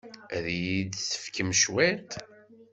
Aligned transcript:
Ad 0.35 0.45
iyi-d-tefkem 0.55 1.49
cwiṭ? 1.61 2.11